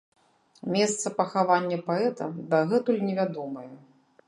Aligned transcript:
Месца 0.75 1.11
пахавання 1.19 1.77
паэта 1.91 2.31
дагэтуль 2.55 3.01
невядомае. 3.11 3.71